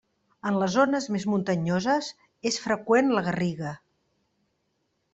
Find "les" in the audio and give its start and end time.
0.63-0.71